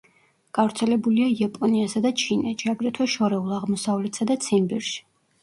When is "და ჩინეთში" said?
2.07-2.73